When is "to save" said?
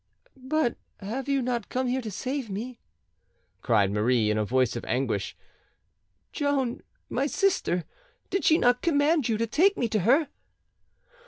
2.01-2.49